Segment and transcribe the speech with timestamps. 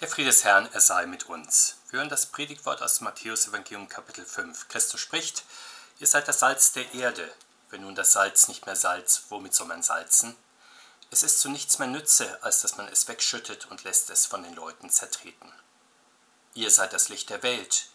[0.00, 1.74] Der Friede des Herrn, er sei mit uns.
[1.90, 4.68] Wir hören das Predigtwort aus Matthäus Evangelium Kapitel 5.
[4.68, 5.42] Christus spricht,
[5.98, 7.28] ihr seid das Salz der Erde.
[7.70, 10.36] Wenn nun das Salz nicht mehr Salz, womit soll man salzen?
[11.10, 14.44] Es ist zu nichts mehr Nütze, als dass man es wegschüttet und lässt es von
[14.44, 15.52] den Leuten zertreten.
[16.54, 17.88] Ihr seid das Licht der Welt.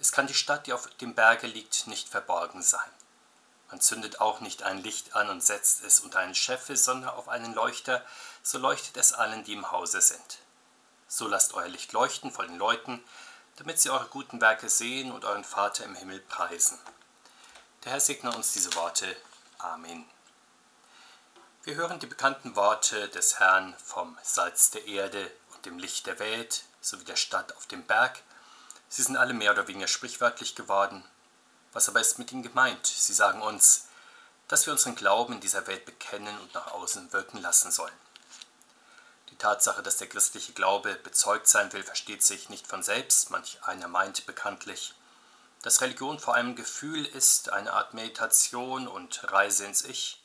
[0.00, 2.90] Es kann die Stadt, die auf dem Berge liegt, nicht verborgen sein.
[3.70, 7.28] Man zündet auch nicht ein Licht an und setzt es unter einen Scheffel, sondern auf
[7.28, 8.04] einen Leuchter,
[8.42, 10.43] so leuchtet es allen, die im Hause sind.
[11.16, 13.00] So lasst euer Licht leuchten vor den Leuten,
[13.54, 16.76] damit sie eure guten Werke sehen und euren Vater im Himmel preisen.
[17.84, 19.16] Der Herr segne uns diese Worte.
[19.58, 20.10] Amen.
[21.62, 26.18] Wir hören die bekannten Worte des Herrn vom Salz der Erde und dem Licht der
[26.18, 28.20] Welt sowie der Stadt auf dem Berg.
[28.88, 31.04] Sie sind alle mehr oder weniger sprichwörtlich geworden.
[31.72, 32.88] Was aber ist mit ihnen gemeint?
[32.88, 33.86] Sie sagen uns,
[34.48, 38.03] dass wir unseren Glauben in dieser Welt bekennen und nach außen wirken lassen sollen.
[39.34, 43.32] Die Tatsache, dass der christliche Glaube bezeugt sein will, versteht sich nicht von selbst.
[43.32, 44.94] Manch einer meint bekanntlich,
[45.62, 50.24] dass Religion vor allem Gefühl ist, eine Art Meditation und Reise ins Ich,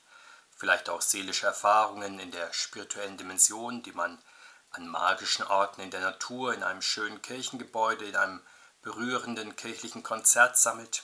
[0.56, 4.22] vielleicht auch seelische Erfahrungen in der spirituellen Dimension, die man
[4.70, 8.40] an magischen Orten in der Natur, in einem schönen Kirchengebäude, in einem
[8.80, 11.02] berührenden kirchlichen Konzert sammelt.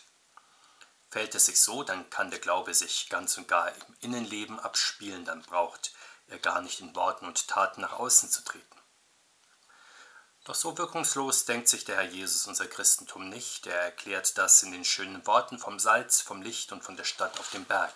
[1.11, 5.25] Fällt es sich so, dann kann der Glaube sich ganz und gar im Innenleben abspielen,
[5.25, 5.91] dann braucht
[6.39, 8.77] gar nicht in Worten und Taten nach außen zu treten.
[10.45, 13.67] Doch so wirkungslos denkt sich der Herr Jesus unser Christentum nicht.
[13.67, 17.41] Er erklärt das in den schönen Worten vom Salz, vom Licht und von der Stadt
[17.41, 17.93] auf dem Berg.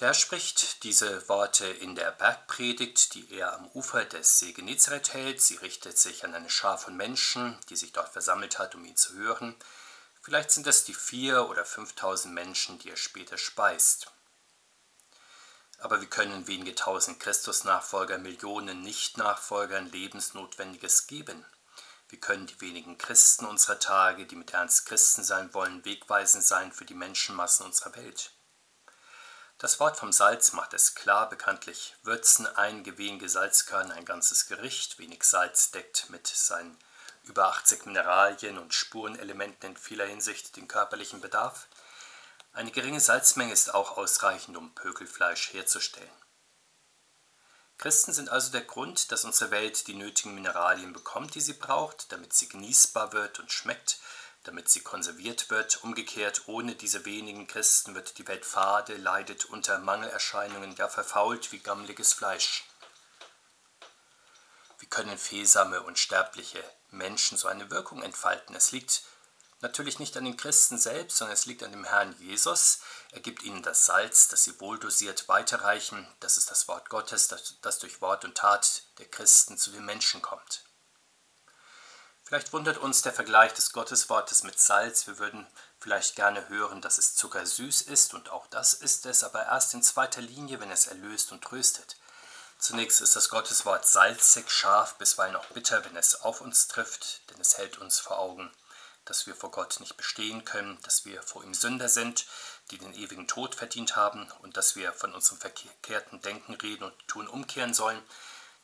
[0.00, 5.14] Der Herr spricht diese Worte in der Bergpredigt, die er am Ufer des See Genezareth
[5.14, 5.40] hält.
[5.40, 8.96] Sie richtet sich an eine Schar von Menschen, die sich dort versammelt hat, um ihn
[8.96, 9.56] zu hören.
[10.20, 14.10] Vielleicht sind es die vier oder fünftausend Menschen, die er später speist.
[15.82, 21.44] Aber wie können wenige tausend Christusnachfolger Millionen Nicht-Nachfolgern Lebensnotwendiges geben?
[22.08, 26.70] Wie können die wenigen Christen unserer Tage, die mit Ernst Christen sein wollen, wegweisend sein
[26.70, 28.30] für die Menschenmassen unserer Welt?
[29.58, 35.00] Das Wort vom Salz macht es klar, bekanntlich würzen einige wenige Salzkörner ein ganzes Gericht.
[35.00, 36.78] Wenig Salz deckt mit seinen
[37.24, 41.66] über 80 Mineralien und Spurenelementen in vieler Hinsicht den körperlichen Bedarf.
[42.54, 46.10] Eine geringe Salzmenge ist auch ausreichend, um Pökelfleisch herzustellen.
[47.78, 52.12] Christen sind also der Grund, dass unsere Welt die nötigen Mineralien bekommt, die sie braucht,
[52.12, 53.98] damit sie genießbar wird und schmeckt,
[54.44, 55.82] damit sie konserviert wird.
[55.82, 61.58] Umgekehrt, ohne diese wenigen Christen wird die Welt fade, leidet unter Mangelerscheinungen, ja verfault wie
[61.58, 62.64] gammeliges Fleisch.
[64.78, 68.54] Wie können fehlsame und sterbliche Menschen so eine Wirkung entfalten?
[68.54, 69.02] Es liegt
[69.62, 72.80] Natürlich nicht an den Christen selbst, sondern es liegt an dem Herrn Jesus.
[73.12, 76.06] Er gibt ihnen das Salz, das sie wohldosiert weiterreichen.
[76.18, 79.84] Das ist das Wort Gottes, das, das durch Wort und Tat der Christen zu den
[79.84, 80.64] Menschen kommt.
[82.24, 85.06] Vielleicht wundert uns der Vergleich des Gotteswortes mit Salz.
[85.06, 85.46] Wir würden
[85.78, 89.82] vielleicht gerne hören, dass es zuckersüß ist, und auch das ist es, aber erst in
[89.84, 91.96] zweiter Linie, wenn es erlöst und tröstet.
[92.58, 97.40] Zunächst ist das Gotteswort salzig, scharf, bisweilen auch bitter, wenn es auf uns trifft, denn
[97.40, 98.50] es hält uns vor Augen,
[99.04, 102.26] dass wir vor Gott nicht bestehen können, dass wir vor ihm Sünder sind,
[102.70, 107.08] die den ewigen Tod verdient haben und dass wir von unserem verkehrten Denken, Reden und
[107.08, 108.02] Tun umkehren sollen.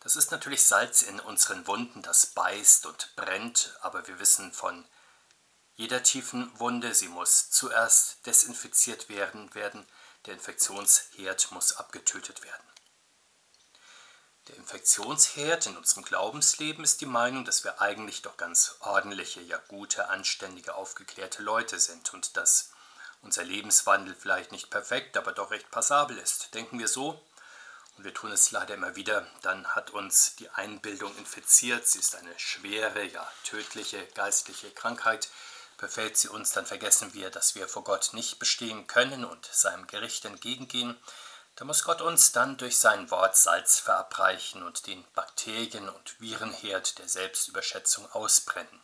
[0.00, 4.86] Das ist natürlich Salz in unseren Wunden, das beißt und brennt, aber wir wissen von
[5.74, 9.86] jeder tiefen Wunde, sie muss zuerst desinfiziert werden, werden
[10.26, 12.64] der Infektionsherd muss abgetötet werden.
[14.48, 19.58] Der Infektionsherd in unserem Glaubensleben ist die Meinung, dass wir eigentlich doch ganz ordentliche, ja
[19.68, 22.70] gute, anständige, aufgeklärte Leute sind und dass
[23.20, 26.54] unser Lebenswandel vielleicht nicht perfekt, aber doch recht passabel ist.
[26.54, 27.20] Denken wir so,
[27.98, 31.86] und wir tun es leider immer wieder, dann hat uns die Einbildung infiziert.
[31.86, 35.28] Sie ist eine schwere, ja tödliche geistliche Krankheit.
[35.78, 39.86] Befällt sie uns, dann vergessen wir, dass wir vor Gott nicht bestehen können und seinem
[39.88, 40.96] Gericht entgegengehen.
[41.58, 47.00] Da muss Gott uns dann durch sein Wort Salz verabreichen und den Bakterien- und Virenherd
[47.00, 48.80] der Selbstüberschätzung ausbrennen.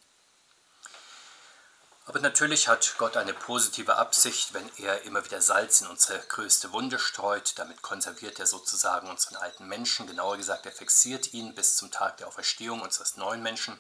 [2.07, 6.73] Aber natürlich hat Gott eine positive Absicht, wenn er immer wieder Salz in unsere größte
[6.73, 7.57] Wunde streut.
[7.61, 12.17] Damit konserviert er sozusagen unseren alten Menschen, genauer gesagt, er fixiert ihn bis zum Tag
[12.17, 13.79] der Auferstehung unseres neuen Menschen,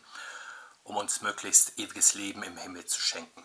[0.84, 3.44] um uns möglichst ewiges Leben im Himmel zu schenken.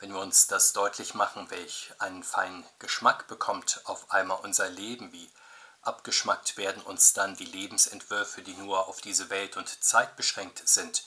[0.00, 5.12] Wenn wir uns das deutlich machen, welch einen feinen Geschmack bekommt auf einmal unser Leben,
[5.12, 5.30] wie
[5.82, 11.04] abgeschmackt werden uns dann die Lebensentwürfe, die nur auf diese Welt und Zeit beschränkt sind.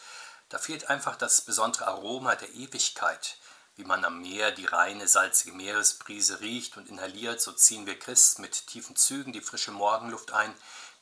[0.50, 3.38] Da fehlt einfach das besondere Aroma der Ewigkeit,
[3.76, 8.44] Wie man am Meer die reine, salzige Meeresbrise riecht und inhaliert, so ziehen wir Christen
[8.44, 10.54] mit tiefen Zügen die frische Morgenluft ein,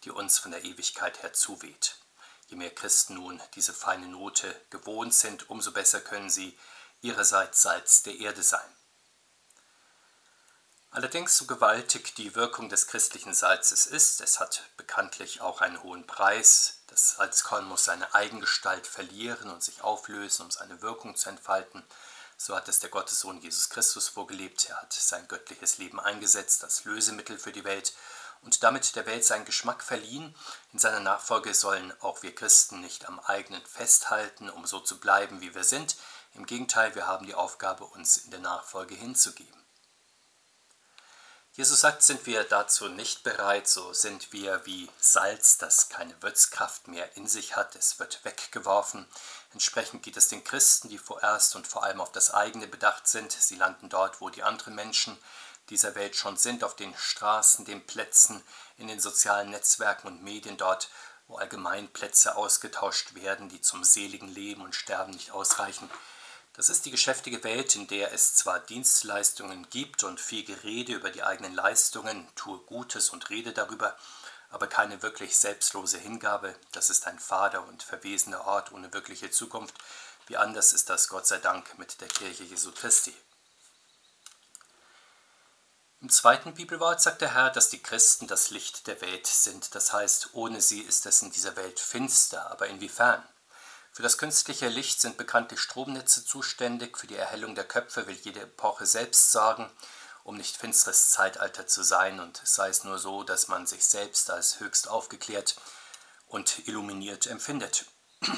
[0.06, 1.98] die uns von der Ewigkeit her zuweht.
[2.48, 6.58] Je mehr Christen nun diese feine Note gewohnt sind, umso besser können sie
[7.02, 8.76] ihrerseits Salz der Erde sein.
[10.94, 16.06] Allerdings so gewaltig die Wirkung des christlichen Salzes ist, es hat bekanntlich auch einen hohen
[16.06, 16.82] Preis.
[16.88, 21.82] Das Salzkorn muss seine Eigengestalt verlieren und sich auflösen, um seine Wirkung zu entfalten.
[22.36, 24.68] So hat es der Gottessohn Jesus Christus vorgelebt.
[24.68, 27.94] Er hat sein göttliches Leben eingesetzt als Lösemittel für die Welt
[28.42, 30.36] und damit der Welt seinen Geschmack verliehen.
[30.74, 35.40] In seiner Nachfolge sollen auch wir Christen nicht am eigenen festhalten, um so zu bleiben,
[35.40, 35.96] wie wir sind.
[36.34, 39.62] Im Gegenteil, wir haben die Aufgabe, uns in der Nachfolge hinzugeben.
[41.54, 46.88] Jesus sagt, sind wir dazu nicht bereit, so sind wir wie Salz, das keine Würzkraft
[46.88, 49.06] mehr in sich hat, es wird weggeworfen.
[49.52, 53.34] Entsprechend geht es den Christen, die vorerst und vor allem auf das eigene bedacht sind.
[53.34, 55.18] Sie landen dort, wo die anderen Menschen
[55.70, 58.42] dieser Welt schon sind, auf den Straßen, den Plätzen,
[58.78, 60.90] in den sozialen Netzwerken und Medien, dort,
[61.28, 65.90] wo Allgemeinplätze ausgetauscht werden, die zum seligen Leben und Sterben nicht ausreichen.
[66.54, 71.10] Das ist die geschäftige Welt, in der es zwar Dienstleistungen gibt und viel Gerede über
[71.10, 73.98] die eigenen Leistungen, tue Gutes und rede darüber,
[74.50, 76.54] aber keine wirklich selbstlose Hingabe.
[76.74, 79.76] Das ist ein fader und verwesener Ort ohne wirkliche Zukunft.
[80.28, 83.16] Wie anders ist das, Gott sei Dank, mit der Kirche Jesu Christi.
[86.02, 89.74] Im zweiten Bibelwort sagt der Herr, dass die Christen das Licht der Welt sind.
[89.76, 92.50] Das heißt, ohne sie ist es in dieser Welt finster.
[92.52, 93.24] Aber inwiefern?
[93.94, 98.40] Für das künstliche Licht sind bekanntlich Stromnetze zuständig, für die Erhellung der Köpfe will jede
[98.40, 99.70] Epoche selbst sorgen,
[100.24, 104.32] um nicht finsteres Zeitalter zu sein, und sei es nur so, dass man sich selbst
[104.32, 105.58] als höchst aufgeklärt
[106.28, 107.86] und illuminiert empfindet.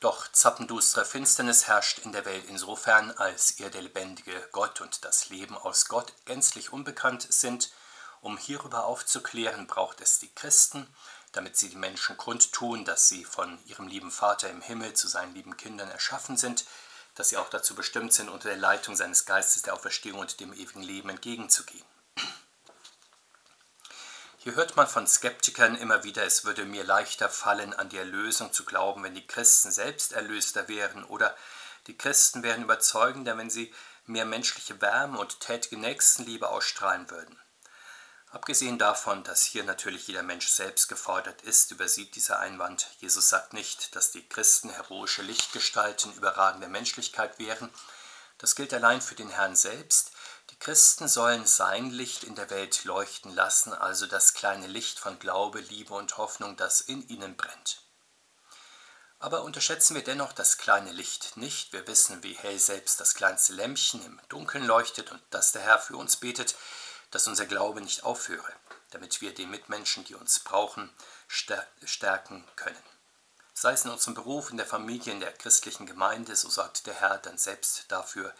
[0.00, 5.30] Doch zappendustere Finsternis herrscht in der Welt insofern, als ihr der lebendige Gott und das
[5.30, 7.72] Leben aus Gott gänzlich unbekannt sind.
[8.20, 10.86] Um hierüber aufzuklären, braucht es die Christen,
[11.32, 15.34] damit sie die Menschen kundtun, dass sie von ihrem lieben Vater im Himmel zu seinen
[15.34, 16.64] lieben Kindern erschaffen sind,
[17.14, 20.52] dass sie auch dazu bestimmt sind, unter der Leitung seines Geistes der Auferstehung und dem
[20.52, 21.84] ewigen Leben entgegenzugehen.
[24.38, 28.52] Hier hört man von Skeptikern immer wieder, es würde mir leichter fallen, an die Erlösung
[28.52, 31.36] zu glauben, wenn die Christen selbst erlöster wären, oder
[31.88, 33.74] die Christen wären überzeugender, wenn sie
[34.06, 37.38] mehr menschliche Wärme und tätige Nächstenliebe ausstrahlen würden.
[38.30, 43.54] Abgesehen davon, dass hier natürlich jeder Mensch selbst gefordert ist, übersieht dieser Einwand, Jesus sagt
[43.54, 47.72] nicht, dass die Christen heroische Lichtgestalten überragender Menschlichkeit wären.
[48.36, 50.12] Das gilt allein für den Herrn selbst.
[50.50, 55.18] Die Christen sollen sein Licht in der Welt leuchten lassen, also das kleine Licht von
[55.18, 57.82] Glaube, Liebe und Hoffnung, das in ihnen brennt.
[59.20, 61.72] Aber unterschätzen wir dennoch das kleine Licht nicht.
[61.72, 65.78] Wir wissen, wie hell selbst das kleinste Lämpchen im Dunkeln leuchtet und dass der Herr
[65.78, 66.54] für uns betet,
[67.10, 68.52] dass unser Glaube nicht aufhöre,
[68.90, 70.92] damit wir die Mitmenschen, die uns brauchen,
[71.26, 72.82] stärken können.
[73.54, 76.94] Sei es in unserem Beruf, in der Familie, in der christlichen Gemeinde, so sorgt der
[76.94, 78.32] Herr dann selbst dafür,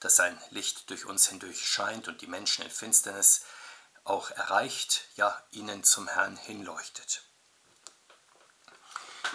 [0.00, 3.42] dass sein Licht durch uns hindurch scheint und die Menschen in Finsternis
[4.04, 7.22] auch erreicht, ja ihnen zum Herrn hinleuchtet.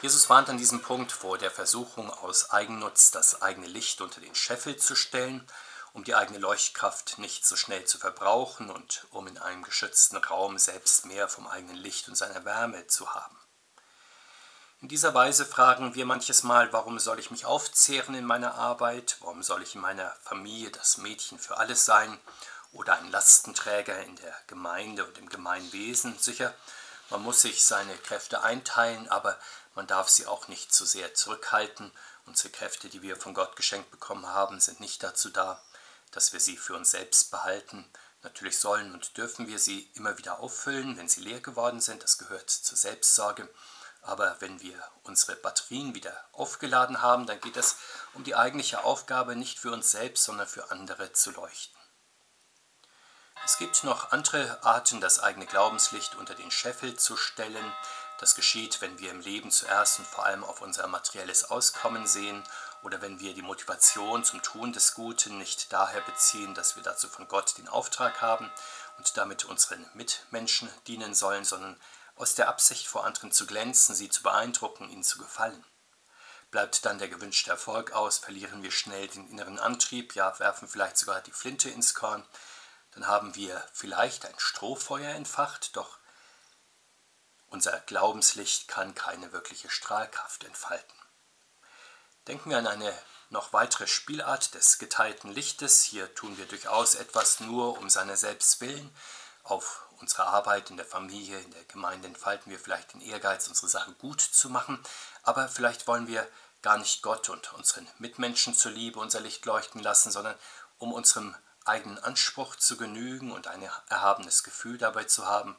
[0.02, 4.36] Jesus warnt an diesem Punkt vor der Versuchung aus Eigennutz das eigene Licht unter den
[4.36, 5.48] Scheffel zu stellen
[5.94, 10.58] um die eigene Leuchtkraft nicht so schnell zu verbrauchen und um in einem geschützten Raum
[10.58, 13.38] selbst mehr vom eigenen Licht und seiner Wärme zu haben.
[14.82, 19.16] In dieser Weise fragen wir manches Mal, warum soll ich mich aufzehren in meiner Arbeit,
[19.22, 22.20] warum soll ich in meiner Familie das Mädchen für alles sein
[22.74, 26.18] oder ein Lastenträger in der Gemeinde und im Gemeinwesen.
[26.20, 26.54] Sicher,
[27.10, 29.40] man muss sich seine Kräfte einteilen, aber
[29.76, 31.92] man darf sie auch nicht zu sehr zurückhalten.
[32.26, 35.62] Unsere Kräfte, die wir von Gott geschenkt bekommen haben, sind nicht dazu da,
[36.14, 37.86] dass wir sie für uns selbst behalten.
[38.22, 42.04] Natürlich sollen und dürfen wir sie immer wieder auffüllen, wenn sie leer geworden sind.
[42.04, 43.50] Das gehört zur Selbstsorge.
[44.02, 47.78] Aber wenn wir unsere Batterien wieder aufgeladen haben, dann geht es
[48.14, 51.78] um die eigentliche Aufgabe, nicht für uns selbst, sondern für andere zu leuchten.
[53.46, 57.74] Es gibt noch andere Arten, das eigene Glaubenslicht unter den Scheffel zu stellen.
[58.20, 62.44] Das geschieht, wenn wir im Leben zuerst und vor allem auf unser materielles Auskommen sehen
[62.84, 67.08] oder wenn wir die Motivation zum Tun des Guten nicht daher beziehen, dass wir dazu
[67.08, 68.52] von Gott den Auftrag haben
[68.98, 71.80] und damit unseren Mitmenschen dienen sollen, sondern
[72.16, 75.64] aus der Absicht vor anderen zu glänzen, sie zu beeindrucken, ihnen zu gefallen.
[76.52, 80.98] Bleibt dann der gewünschte Erfolg aus, verlieren wir schnell den inneren Antrieb, ja werfen vielleicht
[80.98, 82.24] sogar die Flinte ins Korn,
[82.92, 85.98] dann haben wir vielleicht ein Strohfeuer entfacht, doch
[87.48, 91.03] unser Glaubenslicht kann keine wirkliche Strahlkraft entfalten.
[92.28, 92.94] Denken wir an eine
[93.30, 95.84] noch weitere Spielart des geteilten Lichtes.
[95.84, 98.96] Hier tun wir durchaus etwas nur um seiner selbst willen.
[99.44, 103.68] Auf unsere Arbeit in der Familie, in der Gemeinde entfalten wir vielleicht den Ehrgeiz, unsere
[103.68, 104.82] Sache gut zu machen,
[105.24, 106.26] aber vielleicht wollen wir
[106.62, 110.36] gar nicht Gott und unseren Mitmenschen zuliebe unser Licht leuchten lassen, sondern
[110.78, 115.58] um unserem eigenen Anspruch zu genügen und ein erhabenes Gefühl dabei zu haben,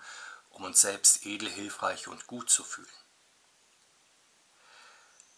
[0.48, 3.03] um uns selbst edel, hilfreich und gut zu fühlen.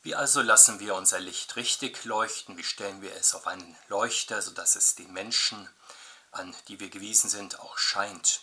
[0.07, 2.57] Wie also lassen wir unser Licht richtig leuchten?
[2.57, 5.69] Wie stellen wir es auf einen Leuchter, sodass es den Menschen,
[6.31, 8.43] an die wir gewiesen sind, auch scheint?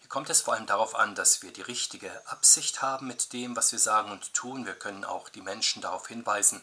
[0.00, 3.56] Hier kommt es vor allem darauf an, dass wir die richtige Absicht haben mit dem,
[3.56, 4.66] was wir sagen und tun.
[4.66, 6.60] Wir können auch die Menschen darauf hinweisen,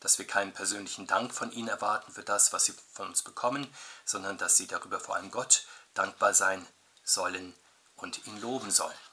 [0.00, 3.66] dass wir keinen persönlichen Dank von ihnen erwarten für das, was sie von uns bekommen,
[4.04, 6.66] sondern dass sie darüber vor allem Gott dankbar sein
[7.02, 7.54] sollen
[7.96, 9.05] und ihn loben sollen.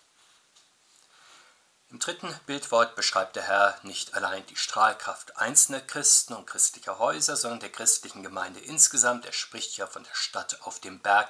[1.94, 7.36] Im dritten Bildwort beschreibt der Herr nicht allein die Strahlkraft einzelner Christen und christlicher Häuser,
[7.36, 9.28] sondern der christlichen Gemeinde insgesamt.
[9.28, 11.30] Er spricht ja von der Stadt auf dem Berg,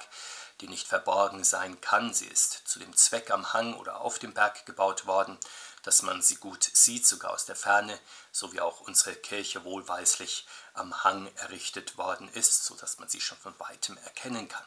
[0.62, 2.14] die nicht verborgen sein kann.
[2.14, 5.38] Sie ist zu dem Zweck am Hang oder auf dem Berg gebaut worden,
[5.82, 8.00] dass man sie gut sieht, sogar aus der Ferne,
[8.32, 13.20] so wie auch unsere Kirche wohlweislich am Hang errichtet worden ist, so dass man sie
[13.20, 14.64] schon von weitem erkennen kann.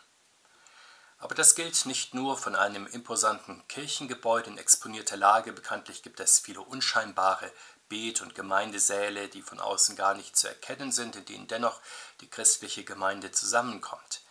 [1.19, 5.51] Aber das gilt nicht nur von einem imposanten Kirchengebäude in exponierter Lage.
[5.51, 7.51] Bekanntlich gibt es viele unscheinbare
[7.89, 11.79] Bet- und Gemeindesäle, die von außen gar nicht zu erkennen sind, in denen dennoch
[12.21, 14.21] die christliche Gemeinde zusammenkommt.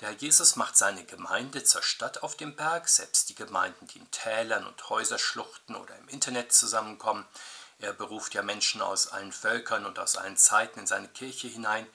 [0.00, 3.98] Der Herr Jesus macht seine Gemeinde zur Stadt auf dem Berg, selbst die Gemeinden, die
[3.98, 7.26] in Tälern und Häuserschluchten oder im Internet zusammenkommen.
[7.78, 11.86] Er beruft ja Menschen aus allen Völkern und aus allen Zeiten in seine Kirche hinein.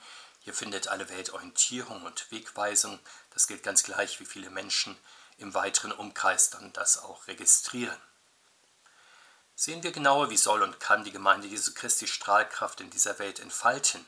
[0.46, 3.00] Hier findet alle Welt Orientierung und Wegweisung.
[3.30, 4.96] Das gilt ganz gleich, wie viele Menschen
[5.38, 8.00] im weiteren Umkreis dann das auch registrieren.
[9.56, 13.40] Sehen wir genauer, wie soll und kann die Gemeinde Jesu Christi Strahlkraft in dieser Welt
[13.40, 14.06] entfalten.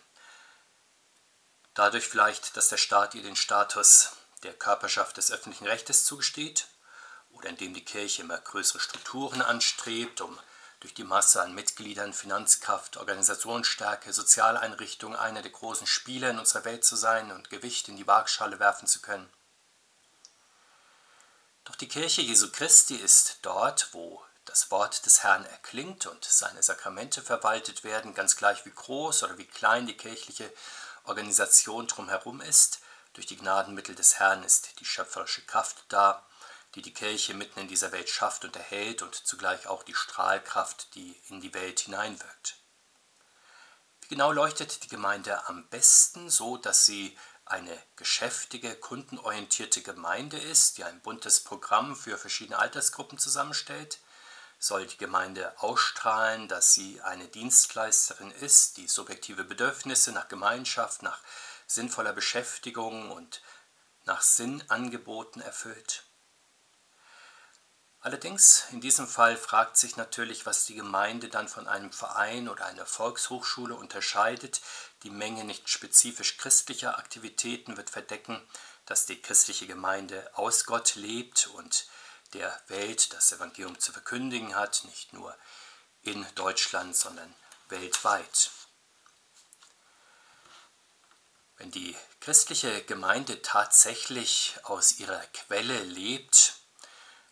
[1.74, 4.10] Dadurch vielleicht, dass der Staat ihr den Status
[4.44, 6.68] der Körperschaft des öffentlichen Rechtes zugesteht
[7.30, 10.38] oder indem die Kirche immer größere Strukturen anstrebt, um
[10.80, 16.84] durch die Masse an Mitgliedern, Finanzkraft, Organisationsstärke, Sozialeinrichtung einer der großen Spieler in unserer Welt
[16.84, 19.28] zu sein und Gewicht in die Waagschale werfen zu können.
[21.64, 26.62] Doch die Kirche Jesu Christi ist dort, wo das Wort des Herrn erklingt und seine
[26.62, 30.50] Sakramente verwaltet werden, ganz gleich wie groß oder wie klein die kirchliche
[31.04, 32.80] Organisation drumherum ist.
[33.12, 36.24] Durch die Gnadenmittel des Herrn ist die schöpferische Kraft da,
[36.78, 40.94] die die Kirche mitten in dieser Welt schafft und erhält und zugleich auch die Strahlkraft,
[40.94, 42.56] die in die Welt hineinwirkt.
[44.00, 50.78] Wie genau leuchtet die Gemeinde am besten, so dass sie eine geschäftige, kundenorientierte Gemeinde ist,
[50.78, 53.98] die ein buntes Programm für verschiedene Altersgruppen zusammenstellt?
[54.58, 61.20] Soll die Gemeinde ausstrahlen, dass sie eine Dienstleisterin ist, die subjektive Bedürfnisse nach Gemeinschaft, nach
[61.66, 63.42] sinnvoller Beschäftigung und
[64.06, 66.07] nach Sinnangeboten erfüllt?
[68.08, 72.64] Allerdings, in diesem Fall fragt sich natürlich, was die Gemeinde dann von einem Verein oder
[72.64, 74.62] einer Volkshochschule unterscheidet.
[75.02, 78.40] Die Menge nicht spezifisch christlicher Aktivitäten wird verdecken,
[78.86, 81.86] dass die christliche Gemeinde aus Gott lebt und
[82.32, 85.36] der Welt das Evangelium zu verkündigen hat, nicht nur
[86.00, 87.34] in Deutschland, sondern
[87.68, 88.50] weltweit.
[91.58, 96.57] Wenn die christliche Gemeinde tatsächlich aus ihrer Quelle lebt,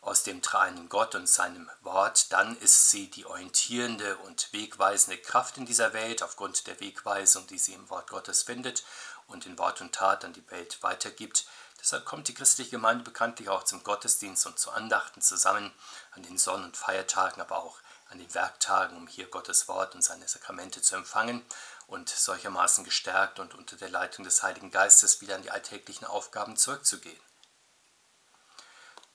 [0.06, 5.58] aus dem dreinen Gott und seinem Wort, dann ist sie die orientierende und wegweisende Kraft
[5.58, 8.84] in dieser Welt aufgrund der Wegweisung, die sie im Wort Gottes findet
[9.26, 11.46] und in Wort und Tat an die Welt weitergibt.
[11.80, 15.72] Deshalb kommt die christliche Gemeinde bekanntlich auch zum Gottesdienst und zu Andachten zusammen,
[16.12, 20.02] an den Sonn- und Feiertagen, aber auch an den Werktagen, um hier Gottes Wort und
[20.02, 21.44] seine Sakramente zu empfangen
[21.88, 26.56] und solchermaßen gestärkt und unter der Leitung des Heiligen Geistes wieder an die alltäglichen Aufgaben
[26.56, 27.18] zurückzugehen.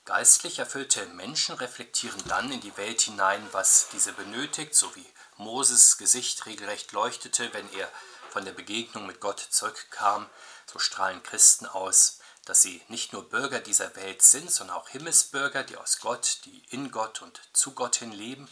[0.04, 5.06] Geistlich erfüllte Menschen reflektieren dann in die Welt hinein, was diese benötigt, so wie
[5.36, 7.88] Moses Gesicht regelrecht leuchtete, wenn er
[8.30, 10.28] von der Begegnung mit Gott zurückkam,
[10.66, 15.62] so strahlen Christen aus, dass sie nicht nur Bürger dieser Welt sind, sondern auch Himmelsbürger,
[15.62, 18.48] die aus Gott, die in Gott und zu Gott hin leben.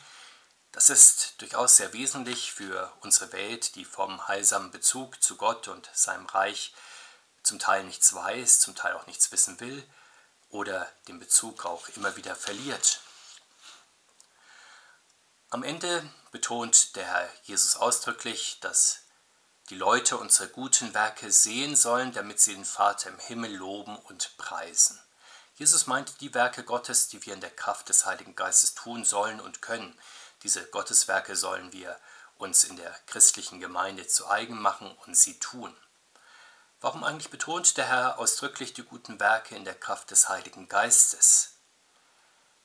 [0.71, 5.91] Das ist durchaus sehr wesentlich für unsere Welt, die vom heilsamen Bezug zu Gott und
[5.93, 6.73] seinem Reich
[7.43, 9.85] zum Teil nichts weiß, zum Teil auch nichts wissen will
[10.51, 13.01] oder den Bezug auch immer wieder verliert.
[15.49, 19.01] Am Ende betont der Herr Jesus ausdrücklich, dass
[19.69, 24.37] die Leute unsere guten Werke sehen sollen, damit sie den Vater im Himmel loben und
[24.37, 25.01] preisen.
[25.55, 29.41] Jesus meint die Werke Gottes, die wir in der Kraft des Heiligen Geistes tun sollen
[29.41, 29.99] und können.
[30.43, 31.99] Diese Gotteswerke sollen wir
[32.39, 35.77] uns in der christlichen Gemeinde zu eigen machen und sie tun.
[36.83, 41.57] Warum eigentlich betont der Herr ausdrücklich die guten Werke in der Kraft des Heiligen Geistes?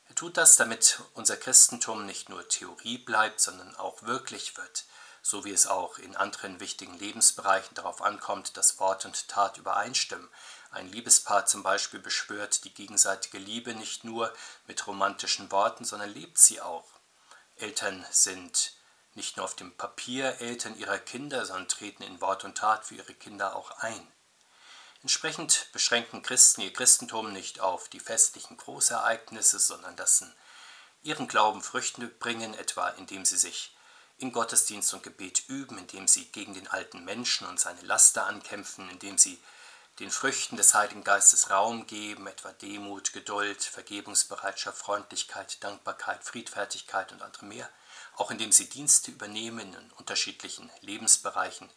[0.07, 4.85] Er tut das, damit unser Christentum nicht nur Theorie bleibt, sondern auch wirklich wird,
[5.21, 10.29] so wie es auch in anderen wichtigen Lebensbereichen darauf ankommt, dass Wort und Tat übereinstimmen.
[10.71, 14.33] Ein Liebespaar zum Beispiel beschwört die gegenseitige Liebe nicht nur
[14.65, 16.87] mit romantischen Worten, sondern lebt sie auch.
[17.57, 18.74] Eltern sind
[19.15, 22.95] nicht nur auf dem Papier Eltern ihrer Kinder, sondern treten in Wort und Tat für
[22.95, 24.07] ihre Kinder auch ein.
[25.01, 30.33] Entsprechend beschränken Christen ihr Christentum nicht auf die festlichen Großereignisse, sondern lassen
[31.03, 33.75] ihren Glauben Früchte bringen, etwa indem sie sich
[34.17, 38.89] in Gottesdienst und Gebet üben, indem sie gegen den alten Menschen und seine Laster ankämpfen,
[38.89, 39.39] indem sie
[39.99, 47.21] den Früchten des Heiligen Geistes Raum geben, etwa Demut, Geduld, Vergebungsbereitschaft, Freundlichkeit, Dankbarkeit, Friedfertigkeit und
[47.21, 47.69] andere mehr,
[48.15, 51.69] auch indem sie Dienste übernehmen in unterschiedlichen Lebensbereichen,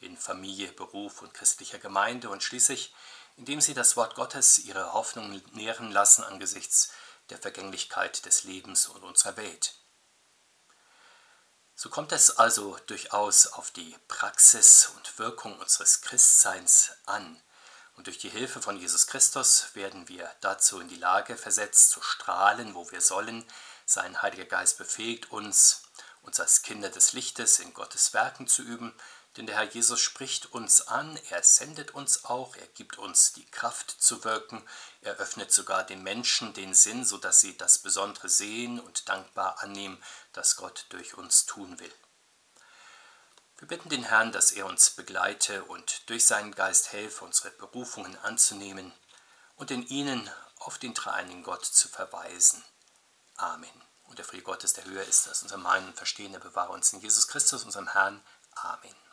[0.00, 2.94] in Familie, Beruf und christlicher Gemeinde und schließlich,
[3.36, 6.92] indem sie das Wort Gottes ihre Hoffnung nähren lassen angesichts
[7.30, 9.74] der Vergänglichkeit des Lebens und unserer Welt.
[11.74, 17.40] So kommt es also durchaus auf die Praxis und Wirkung unseres Christseins an,
[17.96, 22.02] und durch die Hilfe von Jesus Christus werden wir dazu in die Lage versetzt, zu
[22.02, 23.44] strahlen, wo wir sollen.
[23.86, 25.83] Sein Heiliger Geist befähigt uns,
[26.24, 28.94] uns als Kinder des Lichtes in Gottes Werken zu üben,
[29.36, 33.46] denn der Herr Jesus spricht uns an, er sendet uns auch, er gibt uns die
[33.46, 34.64] Kraft zu wirken,
[35.00, 40.02] er öffnet sogar den Menschen den Sinn, sodass sie das Besondere sehen und dankbar annehmen,
[40.32, 41.92] das Gott durch uns tun will.
[43.58, 48.16] Wir bitten den Herrn, dass er uns begleite und durch seinen Geist helfe, unsere Berufungen
[48.18, 48.92] anzunehmen
[49.56, 52.64] und in ihnen auf den dreieinigen Gott zu verweisen.
[53.36, 53.83] Amen.
[54.06, 56.92] Und der Friede Gottes, der höher ist als unser Meinen und Verstehen, der bewahre uns
[56.92, 58.22] in Jesus Christus, unserem Herrn.
[58.56, 59.03] Amen.